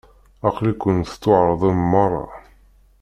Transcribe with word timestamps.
Aql-iken 0.47 0.97
tettwaεreḍem 1.09 1.79
merra. 1.91 2.25